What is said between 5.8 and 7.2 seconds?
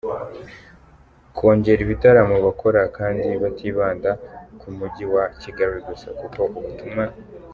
gusa, kuko ubutumwa.